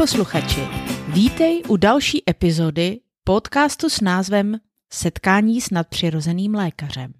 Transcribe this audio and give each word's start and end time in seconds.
posluchači, 0.00 0.60
vítej 1.08 1.62
u 1.68 1.76
další 1.76 2.30
epizody 2.30 3.00
podcastu 3.24 3.88
s 3.88 4.00
názvem 4.00 4.60
Setkání 4.92 5.60
s 5.60 5.70
nadpřirozeným 5.70 6.54
lékařem. 6.54 7.12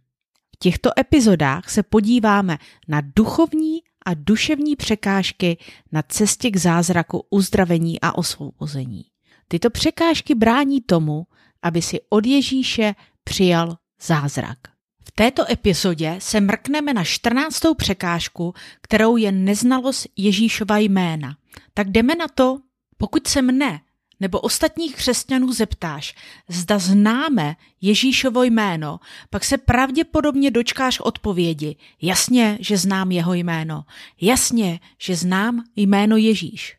V 0.55 0.59
těchto 0.59 0.91
epizodách 0.99 1.71
se 1.71 1.83
podíváme 1.83 2.59
na 2.89 3.03
duchovní 3.17 3.79
a 4.07 4.15
duševní 4.15 4.77
překážky 4.77 5.59
na 5.93 6.03
cestě 6.03 6.51
k 6.51 6.57
zázraku 6.57 7.27
uzdravení 7.31 8.01
a 8.01 8.19
osvobození. 8.19 9.05
Tyto 9.49 9.71
překážky 9.71 10.35
brání 10.35 10.81
tomu, 10.81 11.27
aby 11.63 11.83
si 11.83 12.01
od 12.09 12.27
Ježíše 12.27 12.95
přijal 13.25 13.77
zázrak. 14.03 14.59
V 15.05 15.13
této 15.13 15.53
epizodě 15.53 16.17
se 16.19 16.41
mrkneme 16.41 16.95
na 16.95 17.05
14. 17.05 17.61
překážku, 17.77 18.55
kterou 18.83 19.17
je 19.17 19.33
neznalost 19.33 20.07
Ježíšova 20.17 20.79
jména. 20.79 21.37
Tak 21.75 21.91
jdeme 21.91 22.15
na 22.15 22.27
to, 22.35 22.59
pokud 23.01 23.27
se 23.27 23.43
mne 23.43 23.81
nebo 24.21 24.41
ostatních 24.41 24.97
křesťanů 24.97 25.53
zeptáš, 25.53 26.15
zda 26.49 26.79
známe 26.79 27.57
Ježíšovo 27.81 28.43
jméno, 28.43 29.01
pak 29.31 29.45
se 29.45 29.59
pravděpodobně 29.59 30.51
dočkáš 30.51 31.01
odpovědi. 31.01 31.77
Jasně, 32.03 32.59
že 32.61 32.77
znám 32.77 33.11
jeho 33.13 33.35
jméno. 33.35 33.85
Jasně, 34.21 34.81
že 34.99 35.17
znám 35.17 35.65
jméno 35.77 36.17
Ježíš. 36.17 36.77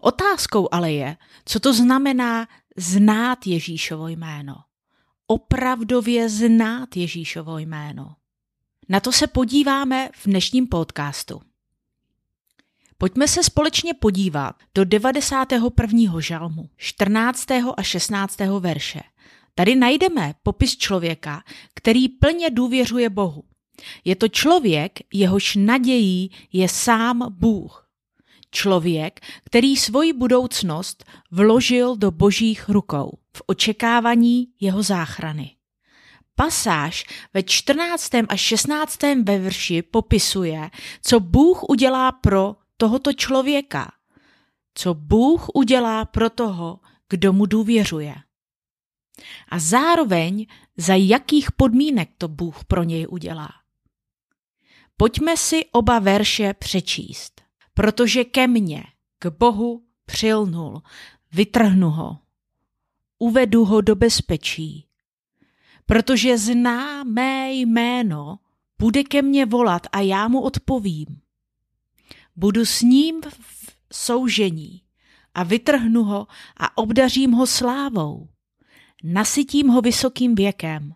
Otázkou 0.00 0.68
ale 0.72 0.92
je, 0.92 1.16
co 1.44 1.60
to 1.60 1.72
znamená 1.72 2.48
znát 2.76 3.46
Ježíšovo 3.46 4.08
jméno. 4.08 4.54
Opravdově 5.26 6.28
znát 6.28 6.96
Ježíšovo 6.96 7.58
jméno. 7.58 8.14
Na 8.88 9.00
to 9.00 9.12
se 9.12 9.26
podíváme 9.26 10.10
v 10.14 10.26
dnešním 10.26 10.66
podcastu. 10.66 11.40
Pojďme 13.00 13.28
se 13.28 13.42
společně 13.42 13.94
podívat 13.94 14.56
do 14.74 14.84
91. 14.84 16.20
žalmu, 16.20 16.70
14. 16.76 17.50
a 17.76 17.82
16. 17.82 18.38
verše. 18.60 19.00
Tady 19.54 19.76
najdeme 19.76 20.34
popis 20.42 20.76
člověka, 20.76 21.42
který 21.74 22.08
plně 22.08 22.50
důvěřuje 22.50 23.10
Bohu. 23.10 23.44
Je 24.04 24.16
to 24.16 24.28
člověk, 24.28 24.98
jehož 25.12 25.56
nadějí 25.56 26.30
je 26.52 26.68
sám 26.68 27.26
Bůh. 27.30 27.88
Člověk, 28.50 29.20
který 29.44 29.76
svoji 29.76 30.12
budoucnost 30.12 31.04
vložil 31.30 31.96
do 31.96 32.10
božích 32.10 32.68
rukou 32.68 33.18
v 33.36 33.42
očekávání 33.46 34.46
jeho 34.60 34.82
záchrany. 34.82 35.50
Pasáž 36.34 37.04
ve 37.34 37.42
14. 37.42 38.10
a 38.28 38.36
16. 38.36 38.98
verši 39.24 39.82
popisuje, 39.82 40.70
co 41.02 41.20
Bůh 41.20 41.62
udělá 41.68 42.12
pro 42.12 42.56
tohoto 42.78 43.12
člověka, 43.12 43.92
co 44.74 44.94
Bůh 44.94 45.48
udělá 45.54 46.04
pro 46.04 46.30
toho, 46.30 46.80
kdo 47.08 47.32
mu 47.32 47.46
důvěřuje. 47.46 48.14
A 49.48 49.58
zároveň 49.58 50.46
za 50.76 50.94
jakých 50.94 51.52
podmínek 51.52 52.10
to 52.18 52.28
Bůh 52.28 52.64
pro 52.64 52.82
něj 52.82 53.06
udělá. 53.10 53.48
Pojďme 54.96 55.36
si 55.36 55.64
oba 55.72 55.98
verše 55.98 56.54
přečíst. 56.54 57.42
Protože 57.74 58.24
ke 58.24 58.46
mně, 58.46 58.84
k 59.18 59.26
Bohu, 59.26 59.82
přilnul, 60.06 60.82
vytrhnu 61.32 61.90
ho, 61.90 62.18
uvedu 63.18 63.64
ho 63.64 63.80
do 63.80 63.96
bezpečí. 63.96 64.86
Protože 65.86 66.38
zná 66.38 67.04
mé 67.04 67.52
jméno, 67.52 68.38
bude 68.78 69.04
ke 69.04 69.22
mně 69.22 69.46
volat 69.46 69.86
a 69.92 70.00
já 70.00 70.28
mu 70.28 70.40
odpovím. 70.40 71.06
Budu 72.38 72.64
s 72.64 72.82
ním 72.82 73.20
v 73.22 73.74
soužení 73.92 74.82
a 75.34 75.42
vytrhnu 75.42 76.04
ho 76.04 76.26
a 76.56 76.78
obdařím 76.78 77.32
ho 77.32 77.46
slávou. 77.46 78.28
Nasytím 79.04 79.68
ho 79.68 79.80
vysokým 79.80 80.34
věkem. 80.34 80.94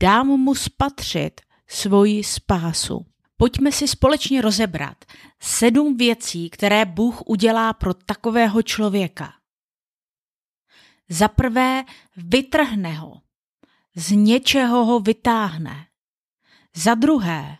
Dám 0.00 0.26
mu 0.26 0.54
spatřit 0.54 1.40
svoji 1.66 2.24
spásu. 2.24 3.06
Pojďme 3.36 3.72
si 3.72 3.88
společně 3.88 4.42
rozebrat 4.42 5.04
sedm 5.40 5.96
věcí, 5.96 6.50
které 6.50 6.84
Bůh 6.84 7.22
udělá 7.26 7.72
pro 7.72 7.94
takového 7.94 8.62
člověka. 8.62 9.32
Za 11.08 11.28
prvé 11.28 11.84
vytrhne 12.16 12.92
ho, 12.92 13.20
z 13.94 14.10
něčeho 14.10 14.84
ho 14.84 15.00
vytáhne. 15.00 15.86
Za 16.76 16.94
druhé, 16.94 17.58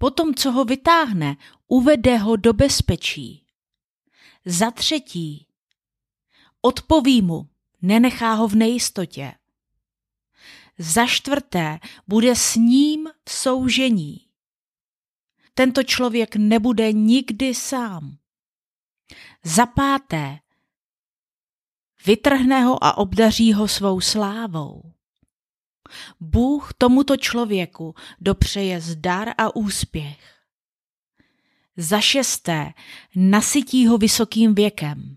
potom 0.00 0.34
co 0.34 0.52
ho 0.52 0.64
vytáhne, 0.64 1.36
uvede 1.68 2.16
ho 2.16 2.36
do 2.36 2.52
bezpečí. 2.52 3.44
Za 4.44 4.70
třetí, 4.70 5.46
odpoví 6.60 7.22
mu, 7.22 7.48
nenechá 7.82 8.32
ho 8.34 8.48
v 8.48 8.54
nejistotě. 8.54 9.34
Za 10.78 11.06
čtvrté, 11.06 11.78
bude 12.08 12.36
s 12.36 12.56
ním 12.56 13.08
v 13.28 13.32
soužení. 13.32 14.26
Tento 15.54 15.82
člověk 15.82 16.36
nebude 16.36 16.92
nikdy 16.92 17.54
sám. 17.54 18.16
Za 19.44 19.66
páté, 19.66 20.40
vytrhne 22.06 22.64
ho 22.64 22.84
a 22.84 22.98
obdaří 22.98 23.52
ho 23.52 23.68
svou 23.68 24.00
slávou. 24.00 24.92
Bůh 26.20 26.72
tomuto 26.78 27.16
člověku 27.16 27.94
dopřeje 28.20 28.80
zdar 28.80 29.28
a 29.38 29.56
úspěch. 29.56 30.18
Za 31.76 32.00
šesté, 32.00 32.72
nasytí 33.16 33.86
ho 33.86 33.98
vysokým 33.98 34.54
věkem. 34.54 35.16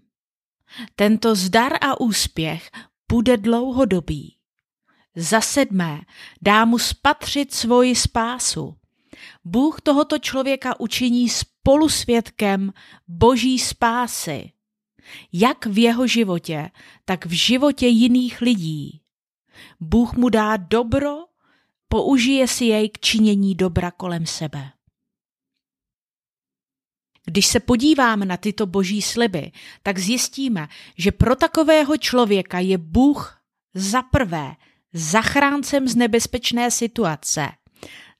Tento 0.95 1.35
zdar 1.35 1.73
a 1.81 1.99
úspěch 1.99 2.71
bude 3.11 3.37
dlouhodobý. 3.37 4.37
Za 5.15 5.41
sedmé, 5.41 6.01
dá 6.41 6.65
mu 6.65 6.79
spatřit 6.79 7.53
svoji 7.53 7.95
spásu. 7.95 8.75
Bůh 9.45 9.81
tohoto 9.81 10.19
člověka 10.19 10.79
učiní 10.79 11.29
spolusvědkem 11.29 12.73
boží 13.07 13.59
spásy, 13.59 14.51
jak 15.33 15.65
v 15.65 15.77
jeho 15.77 16.07
životě, 16.07 16.69
tak 17.05 17.25
v 17.25 17.31
životě 17.31 17.87
jiných 17.87 18.41
lidí. 18.41 19.02
Bůh 19.79 20.13
mu 20.13 20.29
dá 20.29 20.57
dobro, 20.57 21.17
použije 21.87 22.47
si 22.47 22.65
jej 22.65 22.89
k 22.89 22.99
činění 22.99 23.55
dobra 23.55 23.91
kolem 23.91 24.25
sebe. 24.25 24.71
Když 27.25 27.45
se 27.47 27.59
podíváme 27.59 28.25
na 28.25 28.37
tyto 28.37 28.65
boží 28.65 29.01
sliby, 29.01 29.51
tak 29.83 29.99
zjistíme, 29.99 30.67
že 30.97 31.11
pro 31.11 31.35
takového 31.35 31.97
člověka 31.97 32.59
je 32.59 32.77
Bůh 32.77 33.37
za 33.73 34.01
prvé 34.01 34.55
zachráncem 34.93 35.87
z 35.87 35.95
nebezpečné 35.95 36.71
situace– 36.71 37.49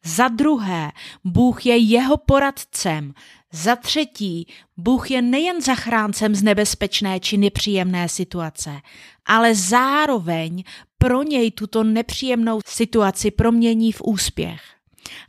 za 0.06 0.28
druhé, 0.28 0.92
Bůh 1.24 1.66
je 1.66 1.78
jeho 1.78 2.18
poradcem. 2.18 3.14
Za 3.52 3.76
třetí, 3.76 4.48
Bůh 4.78 5.12
je 5.12 5.22
nejen 5.22 5.62
zachráncem 5.62 6.36
z 6.36 6.44
nebezpečné 6.44 7.20
či 7.20 7.38
nepříjemné 7.38 8.10
situace, 8.10 8.82
ale 9.26 9.56
zároveň 9.56 10.64
pro 11.04 11.24
něj 11.24 11.52
tuto 11.52 11.84
nepříjemnou 11.84 12.62
situaci 12.66 13.32
promění 13.32 13.92
v 13.92 14.02
úspěch. 14.02 14.62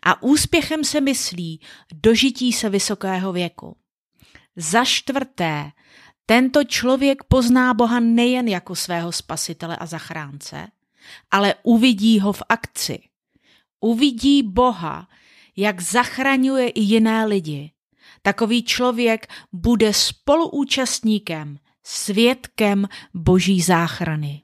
A 0.03 0.23
úspěchem 0.23 0.85
se 0.85 1.01
myslí 1.01 1.61
dožití 1.95 2.53
se 2.53 2.69
vysokého 2.69 3.33
věku. 3.33 3.77
Za 4.57 4.85
čtvrté, 4.85 5.71
tento 6.27 6.65
člověk 6.65 7.25
pozná 7.25 7.75
Boha 7.75 8.01
nejen 8.01 8.49
jako 8.49 8.75
svého 8.77 9.13
spasitele 9.13 9.77
a 9.77 9.87
zachránce, 9.87 10.67
ale 11.31 11.55
uvidí 11.63 12.21
ho 12.21 12.33
v 12.33 12.43
akci– 12.49 12.99
uvidí 13.81 14.43
Boha, 14.43 15.09
jak 15.57 15.81
zachraňuje 15.81 16.69
i 16.69 16.81
jiné 16.81 17.27
lidi. 17.27 17.73
Takový 18.23 18.63
člověk 18.63 19.27
bude 19.53 19.93
spoluúčastníkem, 19.93 21.59
svědkem 21.83 22.89
Boží 23.15 23.61
záchrany. 23.61 24.44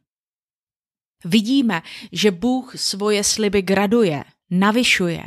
Vidíme, 1.24 1.82
že 2.12 2.30
Bůh 2.30 2.72
svoje 2.76 3.24
sliby 3.24 3.62
graduje, 3.62 4.24
navyšuje. 4.50 5.22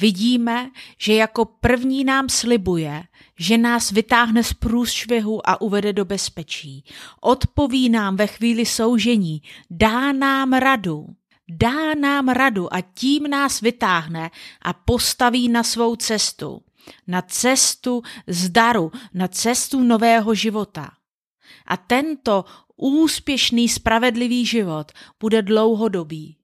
Vidíme, 0.00 0.70
že 0.98 1.14
jako 1.14 1.44
první 1.44 2.04
nám 2.04 2.28
slibuje, 2.28 3.02
že 3.38 3.58
nás 3.58 3.90
vytáhne 3.90 4.44
z 4.44 4.52
průšvihu 4.52 5.48
a 5.48 5.60
uvede 5.60 5.92
do 5.92 6.04
bezpečí. 6.04 6.84
Odpoví 7.20 7.88
nám 7.88 8.16
ve 8.16 8.26
chvíli 8.26 8.66
soužení, 8.66 9.42
dá 9.70 10.12
nám 10.12 10.52
radu 10.52 11.06
dá 11.48 11.94
nám 11.94 12.28
radu 12.28 12.74
a 12.74 12.80
tím 12.80 13.22
nás 13.22 13.60
vytáhne 13.60 14.30
a 14.62 14.72
postaví 14.72 15.48
na 15.48 15.62
svou 15.62 15.96
cestu. 15.96 16.60
Na 17.06 17.22
cestu 17.22 18.02
zdaru, 18.26 18.92
na 19.14 19.28
cestu 19.28 19.80
nového 19.80 20.34
života. 20.34 20.90
A 21.66 21.76
tento 21.76 22.44
úspěšný, 22.76 23.68
spravedlivý 23.68 24.46
život 24.46 24.92
bude 25.20 25.42
dlouhodobý. 25.42 26.36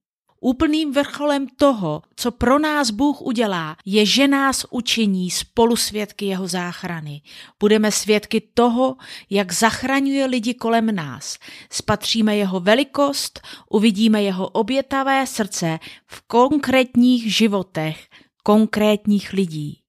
Úplným 0.43 0.93
vrcholem 0.93 1.47
toho, 1.57 2.03
co 2.17 2.31
pro 2.31 2.59
nás 2.59 2.91
Bůh 2.91 3.23
udělá, 3.23 3.77
je, 3.85 4.07
že 4.07 4.29
nás 4.29 4.67
učiní 4.71 5.31
spolusvědky 5.31 6.25
jeho 6.25 6.49
záchrany. 6.49 7.23
Budeme 7.61 7.93
svědky 7.93 8.43
toho, 8.55 8.97
jak 9.31 9.53
zachraňuje 9.53 10.27
lidi 10.27 10.55
kolem 10.55 10.95
nás. 10.95 11.39
Spatříme 11.73 12.37
jeho 12.37 12.61
velikost, 12.61 13.41
uvidíme 13.71 14.23
jeho 14.23 14.49
obětavé 14.49 15.27
srdce 15.27 15.79
v 16.07 16.21
konkrétních 16.27 17.37
životech 17.37 18.09
konkrétních 18.43 19.33
lidí. 19.33 19.81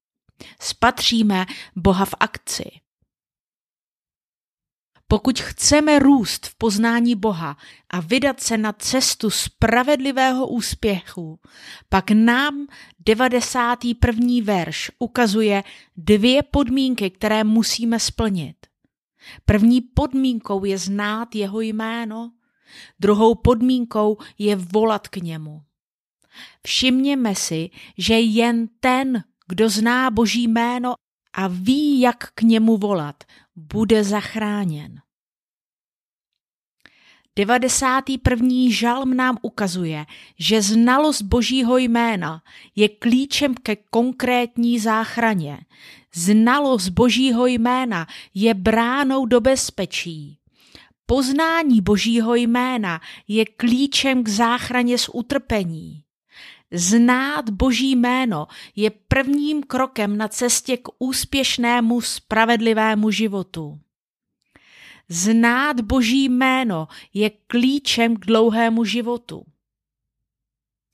Spatříme 0.60 1.46
Boha 1.76 2.04
v 2.04 2.14
akci. 2.20 2.81
Pokud 5.12 5.40
chceme 5.40 5.98
růst 5.98 6.46
v 6.46 6.54
poznání 6.54 7.14
Boha 7.14 7.56
a 7.90 8.00
vydat 8.00 8.40
se 8.40 8.58
na 8.58 8.72
cestu 8.72 9.30
spravedlivého 9.30 10.48
úspěchu, 10.48 11.40
pak 11.88 12.10
nám 12.10 12.66
91. 13.06 14.26
verš 14.42 14.90
ukazuje 14.98 15.62
dvě 15.96 16.42
podmínky, 16.42 17.10
které 17.10 17.44
musíme 17.44 18.00
splnit. 18.00 18.56
První 19.44 19.80
podmínkou 19.80 20.64
je 20.64 20.78
znát 20.78 21.34
jeho 21.34 21.60
jméno, 21.60 22.32
druhou 23.00 23.34
podmínkou 23.34 24.16
je 24.38 24.56
volat 24.56 25.08
k 25.08 25.16
němu. 25.16 25.62
Všimněme 26.66 27.34
si, 27.34 27.70
že 27.98 28.20
jen 28.20 28.68
ten, 28.80 29.24
kdo 29.48 29.68
zná 29.68 30.10
Boží 30.10 30.48
jméno 30.48 30.94
a 31.32 31.46
ví, 31.48 32.00
jak 32.00 32.32
k 32.34 32.42
němu 32.42 32.76
volat, 32.76 33.24
bude 33.56 34.04
zachráněn. 34.04 35.02
91. 37.36 38.48
žalm 38.68 39.16
nám 39.16 39.38
ukazuje, 39.42 40.06
že 40.38 40.62
znalost 40.62 41.22
Božího 41.22 41.78
jména 41.78 42.42
je 42.76 42.88
klíčem 42.88 43.54
ke 43.54 43.76
konkrétní 43.76 44.78
záchraně. 44.78 45.58
Znalost 46.14 46.88
Božího 46.88 47.46
jména 47.46 48.06
je 48.34 48.54
bránou 48.54 49.26
do 49.26 49.40
bezpečí. 49.40 50.38
Poznání 51.06 51.80
Božího 51.80 52.34
jména 52.34 53.00
je 53.28 53.44
klíčem 53.46 54.24
k 54.24 54.28
záchraně 54.28 54.98
z 54.98 55.10
utrpení. 55.12 56.01
Znát 56.74 57.50
Boží 57.50 57.96
jméno 57.96 58.46
je 58.76 58.90
prvním 58.90 59.62
krokem 59.62 60.16
na 60.16 60.28
cestě 60.28 60.76
k 60.76 60.88
úspěšnému, 60.98 62.00
spravedlivému 62.00 63.10
životu. 63.10 63.80
Znát 65.08 65.80
Boží 65.80 66.24
jméno 66.24 66.88
je 67.14 67.30
klíčem 67.30 68.16
k 68.16 68.26
dlouhému 68.26 68.84
životu. 68.84 69.44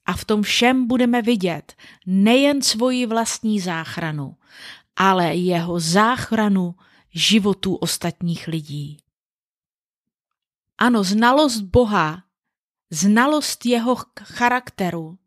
A 0.07 0.13
v 0.13 0.25
tom 0.25 0.43
všem 0.43 0.87
budeme 0.87 1.23
vidět 1.23 1.75
nejen 2.07 2.63
svoji 2.63 3.07
vlastní 3.07 3.61
záchranu, 3.61 4.37
ale 4.97 5.35
jeho 5.35 5.81
záchranu 5.81 6.75
životů 7.11 7.75
ostatních 7.75 8.49
lidí. 8.49 8.99
Ano, 10.79 11.05
znalost 11.05 11.61
Boha, 11.61 12.23
znalost 12.91 13.67
jeho 13.67 13.97
charakteru, 14.23 15.19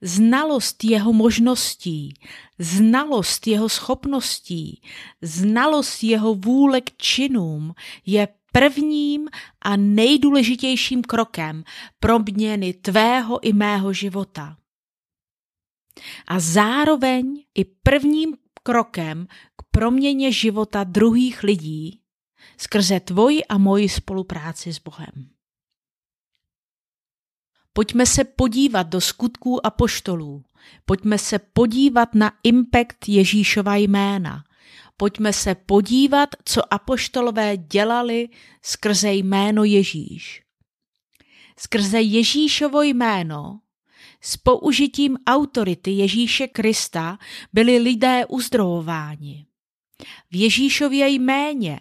znalost 0.00 0.84
jeho 0.84 1.12
možností, 1.12 2.14
znalost 2.58 3.46
jeho 3.46 3.68
schopností, 3.68 4.82
znalost 5.22 6.02
jeho 6.02 6.34
vůle 6.34 6.80
k 6.80 6.96
činům 6.96 7.74
je 8.06 8.28
prvním 8.52 9.28
a 9.62 9.76
nejdůležitějším 9.76 11.02
krokem 11.02 11.64
pro 12.00 12.18
měny 12.18 12.72
tvého 12.74 13.44
i 13.44 13.52
mého 13.52 13.92
života. 13.92 14.56
A 16.26 16.40
zároveň 16.40 17.44
i 17.54 17.64
prvním 17.64 18.36
krokem 18.62 19.26
k 19.56 19.62
proměně 19.70 20.32
života 20.32 20.84
druhých 20.84 21.42
lidí 21.42 22.00
skrze 22.56 23.00
tvoji 23.00 23.44
a 23.44 23.58
moji 23.58 23.88
spolupráci 23.88 24.72
s 24.72 24.78
Bohem. 24.78 25.35
Pojďme 27.76 28.06
se 28.06 28.24
podívat 28.24 28.82
do 28.82 29.00
skutků 29.00 29.66
a 29.66 29.70
poštolů. 29.70 30.44
Pojďme 30.84 31.18
se 31.18 31.38
podívat 31.38 32.14
na 32.14 32.32
impact 32.42 33.08
Ježíšova 33.08 33.76
jména. 33.76 34.44
Pojďme 34.96 35.32
se 35.32 35.54
podívat, 35.54 36.28
co 36.44 36.74
apoštolové 36.74 37.56
dělali 37.56 38.28
skrze 38.62 39.12
jméno 39.12 39.64
Ježíš. 39.64 40.42
Skrze 41.58 42.00
Ježíšovo 42.00 42.82
jméno 42.82 43.60
s 44.20 44.36
použitím 44.36 45.16
autority 45.26 45.90
Ježíše 45.90 46.48
Krista 46.48 47.18
byli 47.52 47.78
lidé 47.78 48.26
uzdravováni. 48.28 49.46
V 50.30 50.36
Ježíšově 50.36 51.08
jméně, 51.08 51.80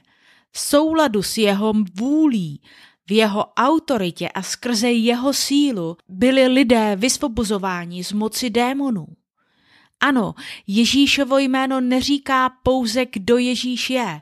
v 0.52 0.60
souladu 0.60 1.24
s 1.24 1.38
jeho 1.38 1.74
vůlí, 1.94 2.62
v 3.08 3.12
jeho 3.12 3.46
autoritě 3.54 4.30
a 4.30 4.42
skrze 4.42 4.92
jeho 4.92 5.34
sílu 5.34 5.98
byli 6.08 6.48
lidé 6.48 6.96
vysvobozováni 6.96 8.04
z 8.04 8.12
moci 8.12 8.50
démonů. 8.50 9.08
Ano, 10.00 10.34
Ježíšovo 10.68 11.38
jméno 11.38 11.82
neříká 11.82 12.50
pouze, 12.50 13.06
kdo 13.06 13.38
Ježíš 13.38 13.90
je, 13.90 14.22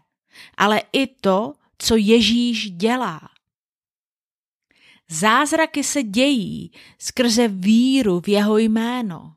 ale 0.57 0.81
i 0.93 1.07
to, 1.07 1.53
co 1.77 1.95
Ježíš 1.95 2.71
dělá. 2.71 3.21
Zázraky 5.09 5.83
se 5.83 6.03
dějí 6.03 6.71
skrze 6.99 7.47
víru 7.47 8.19
v 8.19 8.27
jeho 8.27 8.57
jméno. 8.57 9.33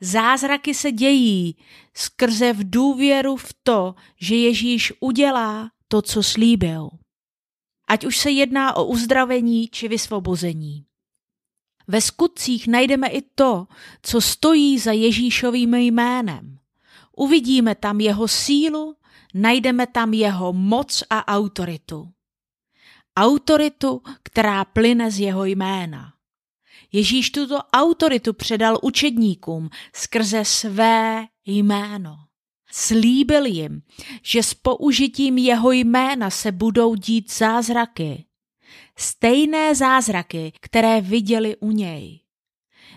Zázraky 0.00 0.74
se 0.74 0.92
dějí 0.92 1.56
skrze 1.94 2.52
v 2.52 2.70
důvěru 2.70 3.36
v 3.36 3.54
to, 3.62 3.94
že 4.20 4.34
Ježíš 4.34 4.92
udělá 5.00 5.70
to, 5.88 6.02
co 6.02 6.22
slíbil 6.22 6.88
ať 7.92 8.04
už 8.04 8.18
se 8.18 8.30
jedná 8.30 8.76
o 8.76 8.84
uzdravení 8.84 9.68
či 9.68 9.88
vysvobození. 9.88 10.84
Ve 11.88 12.00
skutcích 12.00 12.68
najdeme 12.68 13.08
i 13.08 13.22
to, 13.22 13.66
co 14.02 14.20
stojí 14.20 14.78
za 14.78 14.92
Ježíšovým 14.92 15.74
jménem. 15.74 16.58
Uvidíme 17.16 17.74
tam 17.74 18.00
jeho 18.00 18.28
sílu, 18.28 18.96
najdeme 19.34 19.86
tam 19.86 20.14
jeho 20.14 20.52
moc 20.52 21.04
a 21.10 21.36
autoritu. 21.36 22.08
Autoritu, 23.16 24.02
která 24.22 24.64
plyne 24.64 25.10
z 25.10 25.20
jeho 25.20 25.44
jména. 25.44 26.12
Ježíš 26.92 27.30
tuto 27.30 27.58
autoritu 27.72 28.32
předal 28.32 28.78
učedníkům 28.82 29.68
skrze 29.94 30.44
své 30.44 31.26
jméno. 31.46 32.16
Slíbil 32.74 33.46
jim, 33.46 33.82
že 34.22 34.42
s 34.42 34.54
použitím 34.54 35.38
jeho 35.38 35.72
jména 35.72 36.30
se 36.30 36.52
budou 36.52 36.94
dít 36.94 37.32
zázraky. 37.32 38.24
Stejné 38.96 39.74
zázraky, 39.74 40.52
které 40.60 41.00
viděli 41.00 41.56
u 41.56 41.70
něj. 41.70 42.20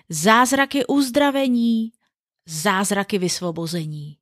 Zázraky 0.09 0.85
uzdravení, 0.85 1.91
zázraky 2.45 3.17
vysvobození. 3.17 4.17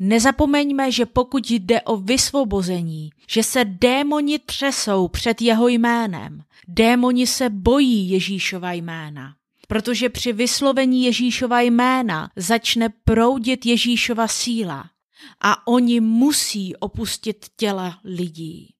Nezapomeňme, 0.00 0.92
že 0.92 1.06
pokud 1.06 1.50
jde 1.50 1.80
o 1.82 1.96
vysvobození, 1.96 3.10
že 3.28 3.42
se 3.42 3.64
démoni 3.64 4.38
třesou 4.38 5.08
před 5.08 5.42
jeho 5.42 5.68
jménem. 5.68 6.42
Démoni 6.68 7.26
se 7.26 7.50
bojí 7.50 8.10
Ježíšova 8.10 8.72
jména 8.72 9.39
protože 9.70 10.08
při 10.08 10.32
vyslovení 10.32 11.04
Ježíšova 11.04 11.60
jména 11.60 12.30
začne 12.36 12.88
proudit 12.88 13.66
Ježíšova 13.66 14.28
síla 14.28 14.90
a 15.40 15.66
oni 15.66 16.00
musí 16.00 16.76
opustit 16.76 17.46
těla 17.56 18.00
lidí. 18.04 18.74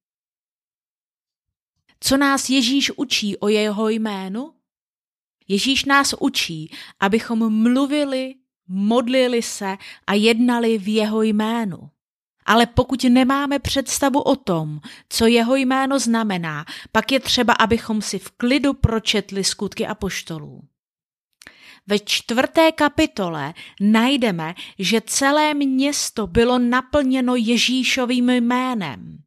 Co 2.01 2.17
nás 2.17 2.51
Ježíš 2.51 2.91
učí 2.97 3.37
o 3.37 3.49
jeho 3.49 3.89
jménu? 3.89 4.53
Ježíš 5.49 5.85
nás 5.85 6.15
učí, 6.21 6.73
abychom 7.01 7.63
mluvili, 7.63 8.35
modlili 8.69 9.43
se 9.43 9.77
a 10.07 10.15
jednali 10.15 10.79
v 10.79 10.95
jeho 10.95 11.23
jménu. 11.23 11.91
Ale 12.47 12.67
pokud 12.67 13.05
nemáme 13.05 13.59
představu 13.59 14.21
o 14.21 14.37
tom, 14.37 14.81
co 15.09 15.27
jeho 15.27 15.57
jméno 15.57 15.99
znamená, 15.99 16.65
pak 16.93 17.13
je 17.13 17.21
třeba, 17.21 17.53
abychom 17.53 18.03
si 18.03 18.19
v 18.19 18.31
klidu 18.31 18.73
pročetli 18.73 19.45
skutky 19.45 19.87
apoštolů. 19.87 20.70
Ve 21.87 21.99
čtvrté 21.99 22.73
kapitole 22.73 23.55
najdeme, 23.81 24.55
že 24.79 25.01
celé 25.01 25.55
město 25.55 26.27
bylo 26.27 26.59
naplněno 26.59 27.37
Ježíšovým 27.37 28.31
jménem. 28.31 29.19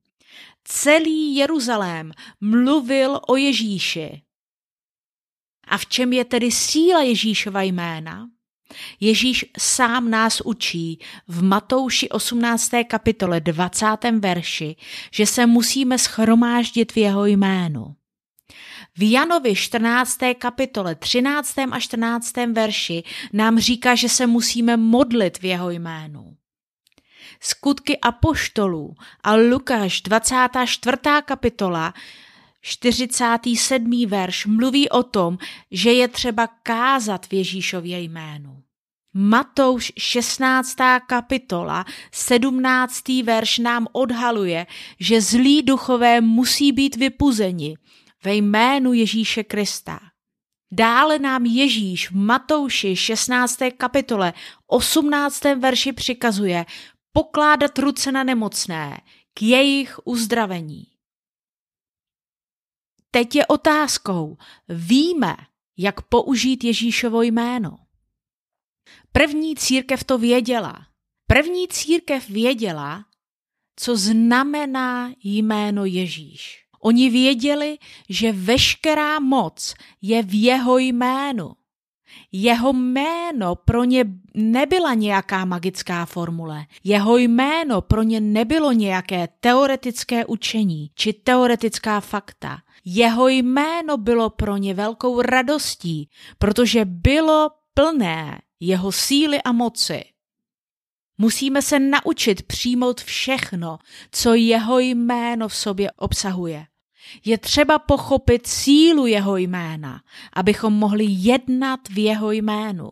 Celý 0.63 1.35
Jeruzalém 1.35 2.11
mluvil 2.41 3.19
o 3.27 3.35
Ježíši. 3.35 4.21
A 5.67 5.77
v 5.77 5.85
čem 5.85 6.13
je 6.13 6.25
tedy 6.25 6.51
síla 6.51 7.01
Ježíšova 7.01 7.61
jména? 7.61 8.27
Ježíš 8.99 9.45
sám 9.59 10.09
nás 10.09 10.41
učí 10.41 10.99
v 11.27 11.43
Matouši 11.43 12.09
18. 12.09 12.71
kapitole 12.87 13.39
20. 13.39 13.87
verši, 14.19 14.75
že 15.11 15.25
se 15.25 15.45
musíme 15.45 15.97
schromáždit 15.97 16.91
v 16.91 16.97
jeho 16.97 17.25
jménu. 17.25 17.95
V 18.97 19.11
Janovi 19.11 19.55
14. 19.55 20.17
kapitole 20.37 20.95
13. 20.95 21.55
a 21.71 21.79
14. 21.79 22.33
verši 22.51 23.03
nám 23.33 23.59
říká, 23.59 23.95
že 23.95 24.09
se 24.09 24.27
musíme 24.27 24.77
modlit 24.77 25.37
v 25.37 25.45
jeho 25.45 25.69
jménu. 25.69 26.35
Skutky 27.39 27.99
apoštolů 27.99 28.95
a 29.23 29.35
Lukáš 29.35 30.01
24. 30.01 30.97
kapitola 31.25 31.93
47. 32.61 34.05
verš 34.07 34.45
mluví 34.45 34.89
o 34.89 35.03
tom, 35.03 35.37
že 35.71 35.93
je 35.93 36.07
třeba 36.07 36.47
kázat 36.63 37.25
v 37.25 37.33
Ježíšově 37.33 37.99
jménu. 38.01 38.63
Matouš 39.13 39.93
16. 39.97 40.75
kapitola 41.07 41.85
17. 42.11 43.03
verš 43.23 43.57
nám 43.57 43.87
odhaluje, 43.91 44.67
že 44.99 45.21
zlí 45.21 45.61
duchové 45.61 46.21
musí 46.21 46.71
být 46.71 46.95
vypuzeni 46.95 47.77
ve 48.23 48.35
jménu 48.35 48.93
Ježíše 48.93 49.43
Krista. 49.43 49.99
Dále 50.71 51.19
nám 51.19 51.45
Ježíš 51.45 52.11
v 52.11 52.15
Matouši 52.15 52.95
16. 52.95 53.59
kapitole 53.77 54.33
18. 54.67 55.43
verši 55.43 55.93
přikazuje 55.93 56.65
pokládat 57.11 57.79
ruce 57.79 58.11
na 58.11 58.23
nemocné 58.23 59.01
k 59.33 59.41
jejich 59.41 59.99
uzdravení. 60.03 60.87
Teď 63.11 63.35
je 63.35 63.45
otázkou, 63.45 64.37
víme, 64.69 65.35
jak 65.77 66.01
použít 66.01 66.63
Ježíšovo 66.63 67.21
jméno. 67.21 67.77
První 69.11 69.55
církev 69.55 70.03
to 70.03 70.17
věděla. 70.17 70.87
První 71.27 71.67
církev 71.67 72.29
věděla, 72.29 73.05
co 73.75 73.97
znamená 73.97 75.13
jméno 75.23 75.85
Ježíš. 75.85 76.62
Oni 76.83 77.09
věděli, 77.09 77.77
že 78.09 78.31
veškerá 78.31 79.19
moc 79.19 79.73
je 80.01 80.23
v 80.23 80.43
jeho 80.43 80.77
jménu. 80.77 81.51
Jeho 82.31 82.73
jméno 82.73 83.55
pro 83.55 83.83
ně 83.83 84.05
nebyla 84.33 84.93
nějaká 84.93 85.45
magická 85.45 86.05
formule. 86.05 86.65
Jeho 86.83 87.17
jméno 87.17 87.81
pro 87.81 88.03
ně 88.03 88.21
nebylo 88.21 88.71
nějaké 88.71 89.27
teoretické 89.39 90.25
učení 90.25 90.91
či 90.95 91.13
teoretická 91.13 91.99
fakta. 91.99 92.57
Jeho 92.85 93.27
jméno 93.27 93.97
bylo 93.97 94.29
pro 94.29 94.57
ně 94.57 94.73
velkou 94.73 95.21
radostí, 95.21 96.09
protože 96.37 96.85
bylo 96.85 97.49
plné 97.73 98.41
jeho 98.59 98.91
síly 98.91 99.41
a 99.41 99.51
moci. 99.51 100.03
Musíme 101.17 101.61
se 101.61 101.79
naučit 101.79 102.43
přijmout 102.43 103.01
všechno, 103.01 103.77
co 104.11 104.33
jeho 104.33 104.79
jméno 104.79 105.47
v 105.47 105.55
sobě 105.55 105.91
obsahuje. 105.91 106.65
Je 107.25 107.37
třeba 107.37 107.79
pochopit 107.79 108.47
sílu 108.47 109.05
jeho 109.05 109.37
jména, 109.37 110.01
abychom 110.33 110.73
mohli 110.73 111.05
jednat 111.07 111.79
v 111.89 112.03
jeho 112.03 112.31
jménu. 112.31 112.89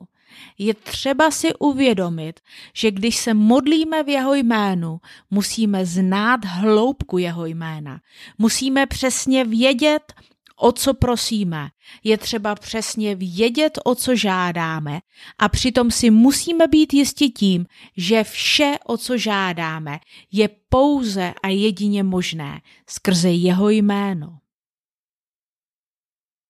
Je 0.57 0.73
třeba 0.73 1.31
si 1.31 1.53
uvědomit, 1.55 2.39
že 2.73 2.91
když 2.91 3.17
se 3.17 3.33
modlíme 3.33 4.03
v 4.03 4.09
jeho 4.09 4.33
jménu, 4.33 4.99
musíme 5.31 5.85
znát 5.85 6.45
hloubku 6.45 7.17
jeho 7.17 7.45
jména. 7.45 8.01
Musíme 8.37 8.85
přesně 8.85 9.45
vědět, 9.45 10.13
o 10.61 10.71
co 10.71 10.93
prosíme. 10.93 11.69
Je 12.03 12.17
třeba 12.17 12.55
přesně 12.55 13.15
vědět, 13.15 13.79
o 13.85 13.95
co 13.95 14.15
žádáme 14.15 14.99
a 15.39 15.49
přitom 15.49 15.91
si 15.91 16.09
musíme 16.09 16.67
být 16.67 16.93
jistí 16.93 17.31
tím, 17.31 17.65
že 17.97 18.23
vše, 18.23 18.75
o 18.85 18.97
co 18.97 19.17
žádáme, 19.17 19.99
je 20.31 20.49
pouze 20.69 21.33
a 21.43 21.47
jedině 21.47 22.03
možné 22.03 22.61
skrze 22.89 23.29
jeho 23.29 23.69
jméno. 23.69 24.37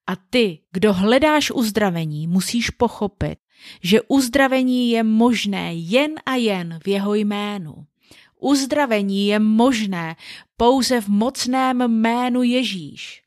A 0.08 0.16
ty, 0.16 0.60
kdo 0.72 0.94
hledáš 0.94 1.52
uzdravení, 1.52 2.28
musíš 2.28 2.70
pochopit, 2.70 3.40
že 3.84 4.02
uzdravení 4.02 4.90
je 4.90 5.04
možné 5.04 5.74
jen 5.74 6.12
a 6.26 6.36
jen 6.36 6.80
v 6.84 6.88
jeho 6.88 7.16
jménu. 7.16 7.86
Uzdravení 8.40 9.28
je 9.28 9.40
možné 9.40 10.16
pouze 10.58 11.02
v 11.02 11.08
mocném 11.08 11.82
jménu 11.82 12.44
Ježíš 12.44 13.22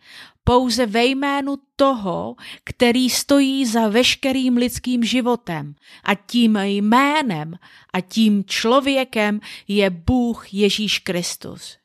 pouze 0.45 0.87
ve 0.87 1.05
jménu 1.05 1.57
toho, 1.77 2.37
který 2.65 3.11
stojí 3.11 3.67
za 3.67 3.89
veškerým 3.89 4.57
lidským 4.57 5.05
životem. 5.05 5.75
A 6.05 6.15
tím 6.15 6.57
jménem 6.57 7.55
a 7.93 8.01
tím 8.01 8.45
člověkem 8.45 9.41
je 9.69 9.91
Bůh 9.91 10.55
Ježíš 10.55 10.99
Kristus. 10.99 11.79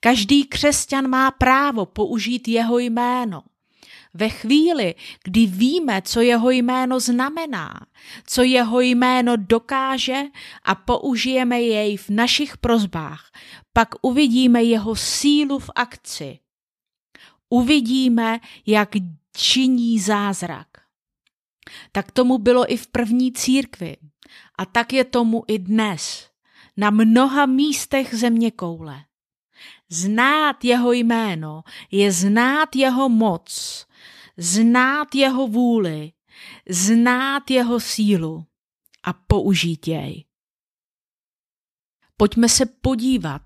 Každý 0.00 0.44
křesťan 0.44 1.08
má 1.08 1.30
právo 1.30 1.86
použít 1.86 2.48
jeho 2.48 2.78
jméno. 2.78 3.42
Ve 4.14 4.28
chvíli, 4.28 4.94
kdy 5.24 5.46
víme, 5.46 6.02
co 6.02 6.20
jeho 6.20 6.50
jméno 6.50 7.00
znamená, 7.00 7.86
co 8.26 8.42
jeho 8.42 8.80
jméno 8.80 9.36
dokáže 9.36 10.22
a 10.62 10.74
použijeme 10.74 11.62
jej 11.62 11.96
v 11.96 12.10
našich 12.10 12.56
prozbách, 12.56 13.32
pak 13.72 13.88
uvidíme 14.02 14.62
jeho 14.62 14.96
sílu 14.96 15.58
v 15.58 15.70
akci 15.74 16.38
uvidíme, 17.48 18.40
jak 18.66 18.90
činí 19.36 20.00
zázrak. 20.00 20.68
Tak 21.92 22.12
tomu 22.12 22.38
bylo 22.38 22.72
i 22.72 22.76
v 22.76 22.86
první 22.86 23.32
církvi 23.32 23.96
a 24.58 24.66
tak 24.66 24.92
je 24.92 25.04
tomu 25.04 25.44
i 25.48 25.58
dnes 25.58 26.30
na 26.76 26.90
mnoha 26.90 27.46
místech 27.46 28.14
země 28.14 28.50
koule. 28.50 29.04
Znát 29.90 30.64
jeho 30.64 30.92
jméno 30.92 31.62
je 31.90 32.12
znát 32.12 32.76
jeho 32.76 33.08
moc, 33.08 33.86
znát 34.36 35.14
jeho 35.14 35.48
vůli, 35.48 36.12
znát 36.68 37.50
jeho 37.50 37.80
sílu 37.80 38.46
a 39.02 39.12
použít 39.12 39.88
jej. 39.88 40.24
Pojďme 42.16 42.48
se 42.48 42.66
podívat 42.66 43.42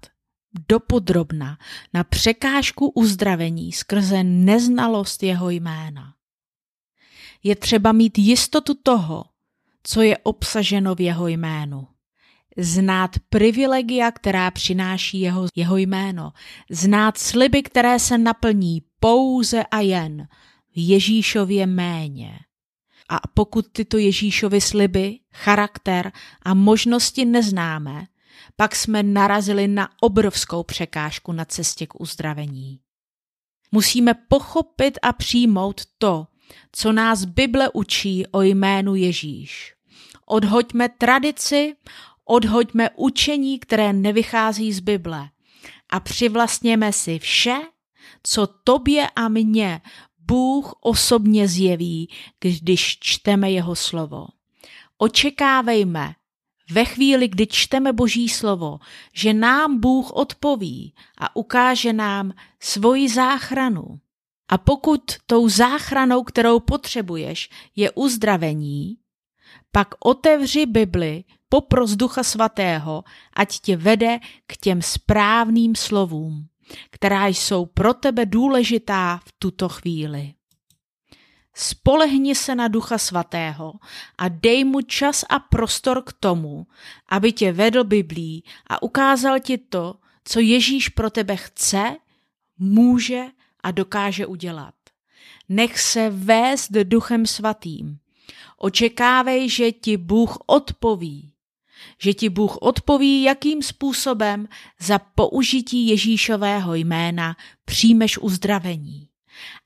dopodrobna 0.68 1.58
na 1.94 2.04
překážku 2.04 2.88
uzdravení 2.88 3.72
skrze 3.72 4.24
neznalost 4.24 5.22
jeho 5.22 5.50
jména. 5.50 6.14
Je 7.42 7.56
třeba 7.56 7.92
mít 7.92 8.18
jistotu 8.18 8.74
toho, 8.82 9.24
co 9.82 10.02
je 10.02 10.18
obsaženo 10.18 10.94
v 10.94 11.00
jeho 11.00 11.28
jménu. 11.28 11.86
Znát 12.56 13.10
privilegia, 13.28 14.10
která 14.10 14.50
přináší 14.50 15.20
jeho, 15.20 15.46
jeho 15.56 15.76
jméno. 15.76 16.32
Znát 16.70 17.18
sliby, 17.18 17.62
které 17.62 17.98
se 17.98 18.18
naplní 18.18 18.82
pouze 19.00 19.64
a 19.64 19.80
jen 19.80 20.28
v 20.74 20.88
Ježíšově 20.88 21.66
méně. 21.66 22.38
A 23.08 23.18
pokud 23.34 23.66
tyto 23.72 23.98
Ježíšovy 23.98 24.60
sliby, 24.60 25.18
charakter 25.32 26.12
a 26.42 26.54
možnosti 26.54 27.24
neznáme, 27.24 28.06
pak 28.60 28.76
jsme 28.76 29.02
narazili 29.02 29.68
na 29.68 29.88
obrovskou 30.00 30.62
překážku 30.62 31.32
na 31.32 31.44
cestě 31.44 31.86
k 31.86 32.00
uzdravení. 32.00 32.80
Musíme 33.72 34.14
pochopit 34.14 34.98
a 35.02 35.12
přijmout 35.12 35.80
to, 35.98 36.26
co 36.72 36.92
nás 36.92 37.24
Bible 37.24 37.70
učí 37.72 38.26
o 38.26 38.42
jménu 38.42 38.94
Ježíš. 38.94 39.74
Odhoďme 40.26 40.88
tradici, 40.88 41.76
odhoďme 42.24 42.90
učení, 42.96 43.58
které 43.58 43.92
nevychází 43.92 44.72
z 44.72 44.80
Bible 44.80 45.28
a 45.90 46.00
přivlastněme 46.00 46.92
si 46.92 47.18
vše, 47.18 47.56
co 48.22 48.46
tobě 48.46 49.10
a 49.16 49.28
mně 49.28 49.80
Bůh 50.18 50.74
osobně 50.80 51.48
zjeví, 51.48 52.10
když 52.40 52.98
čteme 53.00 53.50
jeho 53.50 53.76
slovo. 53.76 54.26
Očekávejme, 54.98 56.14
ve 56.70 56.84
chvíli, 56.84 57.28
kdy 57.28 57.46
čteme 57.46 57.92
Boží 57.92 58.28
slovo, 58.28 58.78
že 59.14 59.32
nám 59.32 59.80
Bůh 59.80 60.10
odpoví 60.10 60.94
a 61.18 61.36
ukáže 61.36 61.92
nám 61.92 62.32
svoji 62.60 63.08
záchranu. 63.08 64.00
A 64.48 64.58
pokud 64.58 65.02
tou 65.26 65.48
záchranou, 65.48 66.22
kterou 66.22 66.60
potřebuješ, 66.60 67.50
je 67.76 67.90
uzdravení, 67.90 68.96
pak 69.72 69.88
otevři 70.00 70.66
Bibli, 70.66 71.24
popros 71.48 71.90
Ducha 71.90 72.22
Svatého, 72.22 73.04
ať 73.36 73.60
tě 73.60 73.76
vede 73.76 74.18
k 74.46 74.56
těm 74.56 74.82
správným 74.82 75.74
slovům, 75.74 76.46
která 76.90 77.26
jsou 77.26 77.66
pro 77.66 77.94
tebe 77.94 78.26
důležitá 78.26 79.20
v 79.24 79.32
tuto 79.38 79.68
chvíli. 79.68 80.34
Spolehni 81.60 82.34
se 82.34 82.54
na 82.54 82.68
Ducha 82.68 82.98
Svatého 82.98 83.72
a 84.18 84.28
dej 84.28 84.64
mu 84.64 84.80
čas 84.82 85.24
a 85.28 85.38
prostor 85.38 86.02
k 86.02 86.12
tomu, 86.12 86.66
aby 87.08 87.32
tě 87.32 87.52
vedl 87.52 87.84
Biblí 87.84 88.44
a 88.66 88.82
ukázal 88.82 89.40
ti 89.40 89.58
to, 89.58 89.94
co 90.24 90.40
Ježíš 90.40 90.88
pro 90.88 91.10
tebe 91.10 91.36
chce, 91.36 91.96
může 92.58 93.24
a 93.62 93.70
dokáže 93.70 94.26
udělat. 94.26 94.74
Nech 95.48 95.80
se 95.80 96.10
vést 96.10 96.72
Duchem 96.72 97.26
Svatým. 97.26 97.98
Očekávej, 98.56 99.48
že 99.48 99.72
ti 99.72 99.96
Bůh 99.96 100.38
odpoví. 100.46 101.32
Že 101.98 102.14
ti 102.14 102.28
Bůh 102.28 102.56
odpoví, 102.56 103.22
jakým 103.22 103.62
způsobem 103.62 104.48
za 104.80 104.98
použití 104.98 105.88
Ježíšového 105.88 106.74
jména 106.74 107.36
přijmeš 107.64 108.18
uzdravení. 108.18 109.07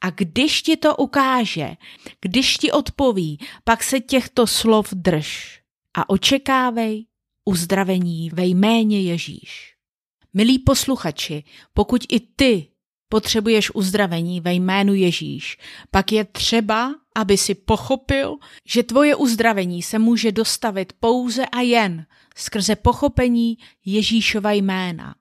A 0.01 0.11
když 0.11 0.63
ti 0.63 0.77
to 0.77 0.97
ukáže, 0.97 1.77
když 2.21 2.59
ti 2.59 2.73
odpoví, 2.73 3.39
pak 3.65 3.83
se 3.83 4.01
těchto 4.01 4.47
slov 4.47 4.89
drž 4.93 5.61
a 5.95 6.11
očekávej 6.11 7.07
uzdravení 7.45 8.31
ve 8.31 8.47
jméně 8.47 9.01
Ježíš. 9.01 9.75
Milí 10.35 10.59
posluchači, 10.59 11.45
pokud 11.75 12.05
i 12.09 12.21
ty 12.21 12.69
potřebuješ 13.09 13.75
uzdravení 13.75 14.41
ve 14.41 14.55
jménu 14.55 14.95
Ježíš, 14.95 15.59
pak 15.91 16.13
je 16.13 16.25
třeba, 16.25 16.95
aby 17.15 17.39
si 17.39 17.55
pochopil, 17.55 18.37
že 18.67 18.83
tvoje 18.83 19.17
uzdravení 19.17 19.83
se 19.83 19.99
může 19.99 20.33
dostavit 20.33 20.93
pouze 21.01 21.47
a 21.47 21.61
jen 21.61 22.07
skrze 22.37 22.77
pochopení 22.77 23.59
Ježíšova 23.85 24.53
jména. 24.53 25.15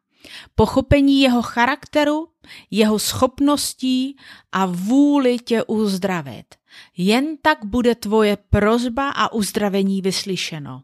Pochopení 0.56 1.22
jeho 1.22 1.42
charakteru, 1.42 2.28
jeho 2.72 3.00
schopností 3.00 4.18
a 4.52 4.66
vůli 4.66 5.40
tě 5.40 5.64
uzdravit. 5.64 6.56
Jen 6.98 7.38
tak 7.42 7.66
bude 7.66 7.96
tvoje 7.96 8.38
prozba 8.50 9.10
a 9.10 9.32
uzdravení 9.32 10.02
vyslyšeno. 10.02 10.84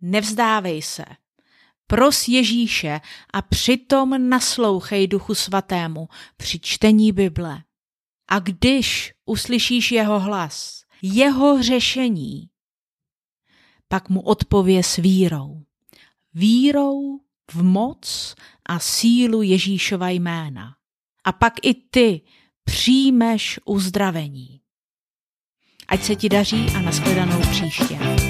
Nevzdávej 0.00 0.82
se. 0.82 1.04
Pros 1.86 2.28
Ježíše 2.28 3.00
a 3.32 3.42
přitom 3.42 4.28
naslouchej 4.28 5.06
Duchu 5.06 5.34
Svatému 5.34 6.08
při 6.36 6.60
čtení 6.60 7.12
Bible. 7.12 7.62
A 8.28 8.38
když 8.38 9.12
uslyšíš 9.26 9.92
jeho 9.92 10.20
hlas, 10.20 10.82
jeho 11.02 11.62
řešení, 11.62 12.50
pak 13.88 14.08
mu 14.08 14.20
odpově 14.20 14.82
s 14.82 14.96
vírou. 14.96 15.62
Vírou 16.34 17.20
v 17.50 17.62
moc 17.62 18.34
a 18.68 18.78
sílu 18.78 19.42
Ježíšova 19.42 20.08
jména. 20.08 20.74
A 21.24 21.32
pak 21.32 21.54
i 21.62 21.74
ty 21.74 22.20
přijmeš 22.64 23.60
uzdravení. 23.64 24.60
Ať 25.88 26.02
se 26.02 26.16
ti 26.16 26.28
daří 26.28 26.66
a 26.76 26.80
nashledanou 26.80 27.40
příště. 27.40 28.27